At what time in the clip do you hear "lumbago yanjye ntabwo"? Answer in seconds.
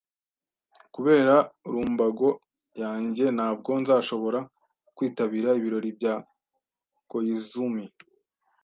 1.71-3.71